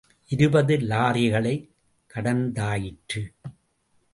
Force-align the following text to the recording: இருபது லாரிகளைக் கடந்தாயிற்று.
இருபது 0.27 0.77
லாரிகளைக் 0.77 1.69
கடந்தாயிற்று. 2.13 3.33